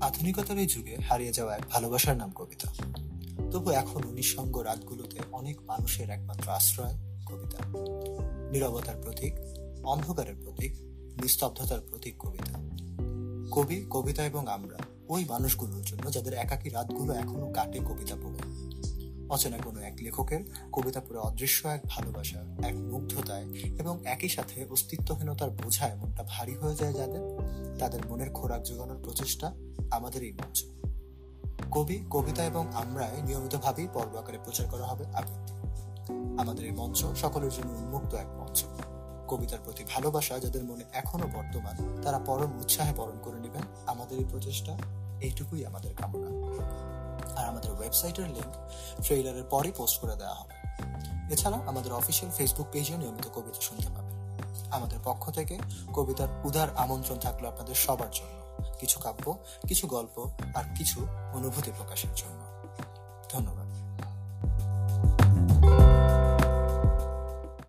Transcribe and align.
আধুনিকতার 0.00 0.58
এই 0.58 0.66
যুগে 0.66 0.96
হারিয়ে 0.96 1.32
যাওয়া 1.32 1.56
এক 1.56 1.62
ভালোবাসার 1.70 2.16
নাম 2.16 2.30
কবিতা। 2.30 2.72
তবু 3.50 3.70
এখনও 3.70 4.12
নিঃসঙ্গ 4.12 4.58
রাতগুলোতে 4.58 5.18
অনেক 5.32 5.60
মানুষের 5.62 6.10
একমাত্র 6.10 6.50
আশ্রয় 6.50 6.94
কবিতা। 7.26 7.58
নিরবতার 8.50 8.96
প্রতীক, 9.02 9.32
অন্ধকারের 9.84 10.34
প্রতীক, 10.44 10.72
নিস্তব্ধতার 11.22 11.80
প্রতীক 11.80 12.14
কবিতা। 12.18 12.52
কবি, 13.50 13.86
কবিতা 13.90 14.24
এবং 14.24 14.46
আমরা 14.46 14.78
ওই 15.08 15.24
মানুষগুলোর 15.24 15.82
জন্য 15.84 16.12
যাদের 16.12 16.32
একাকী 16.32 16.68
রাতগুলো 16.68 17.12
এখনও 17.14 17.52
কাটে 17.52 17.78
কবিতা 17.78 18.14
পড়ে। 18.14 18.38
অচেনা 19.28 19.58
কোনো 19.58 19.80
এক 19.80 19.96
লেখকের 20.00 20.40
কবিতা 20.72 21.00
পড়ে 21.00 21.18
অদৃশ্য 21.18 21.68
এক 21.68 21.80
ভালোবাসা, 21.88 22.40
এক 22.62 22.76
মুগ্ধতায় 22.76 23.44
এবং 23.78 24.00
একই 24.04 24.28
সাথে 24.28 24.64
অস্তিত্বহীনতার 24.64 25.50
বোঝা 25.50 25.88
এমনটা 25.88 26.24
ভারী 26.28 26.54
হয়ে 26.54 26.74
যায় 26.74 26.92
যাদের? 26.92 27.20
তাদের 27.80 28.00
মনের 28.06 28.30
খোরাক 28.30 28.62
যোগানোর 28.62 29.02
প্রচেষ্টা 29.02 29.52
আমাদের 29.90 30.22
এই 30.22 30.32
মঞ্চ। 30.32 30.64
কবি, 31.70 32.04
কবিতা 32.10 32.44
এবং 32.44 32.66
আমরাই 32.74 33.22
নিয়মিতভাবেই 33.22 33.88
পর্ব 33.94 34.16
আকারে 34.16 34.38
প্রচার 34.44 34.66
করা 34.70 34.86
হবে 34.86 35.06
আবৃত্তি। 35.06 35.54
আমাদের 36.40 36.64
এই 36.64 36.72
মঞ্চ 36.72 37.04
সকলের 37.16 37.50
জন্য 37.50 37.72
উন্মুক্ত 37.72 38.14
এক 38.14 38.26
মঞ্চ। 38.26 38.64
কবিতার 39.28 39.58
প্রতি 39.64 39.84
ভালোবাসা 39.84 40.38
যাদের 40.38 40.64
মনে 40.64 40.84
এখনও 40.92 41.26
বর্তমান, 41.26 42.02
তারা 42.02 42.18
পরম 42.18 42.58
উৎসাহে 42.58 42.92
বরণ 42.94 43.18
করে 43.22 43.40
নেবেন 43.40 43.62
আমাদের 43.86 44.18
এই 44.18 44.24
প্রচেষ্টা। 44.30 44.78
এইটুকুই 45.20 45.66
আমাদের 45.66 45.94
কামনা। 45.94 46.26
আর 47.40 47.48
আমাদের 47.48 47.70
ওয়েবসাইটের 47.70 48.28
লিংক 48.28 48.70
ট্রেইলারের 49.04 49.44
পরই 49.44 49.72
পোস্ট 49.72 50.00
করে 50.00 50.16
দেওয়া 50.16 50.34
হবে। 50.34 50.54
এছাড়া 51.32 51.58
আমাদের 51.66 51.92
অফিসিয়াল 51.92 52.34
ফেসবুক 52.36 52.66
পেজে 52.72 52.96
নিয়মিত 52.96 53.26
কবিতা 53.34 53.60
শুনতে 53.60 53.86
পাবেন। 53.88 54.09
আমাদের 54.70 54.98
পক্ষ 55.04 55.30
থেকে 55.30 55.58
কবিতার 55.94 56.28
উদার 56.44 56.76
আমন্ত্রণ 56.76 57.18
থাকল 57.18 57.46
আপনাদের 57.46 57.74
সবার 57.74 58.10
জন্য। 58.10 58.40
কিছু 58.78 59.00
কাব্য, 59.00 59.38
কিছু 59.68 59.86
গল্প 59.86 60.30
আর 60.54 60.64
কিছু 60.76 61.06
অনুভূতি 61.34 61.72
প্রকাশের 61.78 62.14
জন্য। 62.16 62.40
ধন্যবাদ। 63.30 63.69